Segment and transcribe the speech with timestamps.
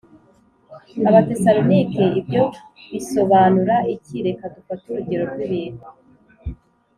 [1.09, 2.43] Abatesalonike ibyo
[2.91, 5.85] bisobanura iki reka dufate urugero rw ibintu